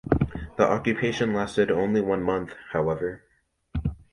[0.57, 3.21] The occupation lasted only one month, however.